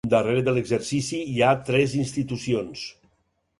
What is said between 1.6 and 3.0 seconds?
tres institucions.